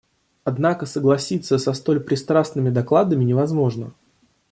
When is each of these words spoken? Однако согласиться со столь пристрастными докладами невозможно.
Однако 0.45 0.87
согласиться 0.87 1.59
со 1.59 1.73
столь 1.73 1.99
пристрастными 1.99 2.71
докладами 2.71 3.23
невозможно. 3.23 3.93